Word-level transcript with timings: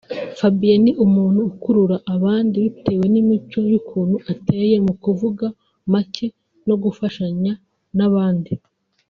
Fabien 0.37 0.79
ni 0.83 0.91
umuntu 1.05 1.39
ukurura 1.51 1.97
abandi 2.15 2.55
bitewe 2.65 3.05
n’imico 3.13 3.59
y’ukuntu 3.71 4.15
ateye 4.31 4.75
mu 4.85 4.93
kuvuga 5.03 5.45
make 5.91 6.25
no 6.67 6.75
gufashanya 6.83 7.53
n’abandi 7.97 8.51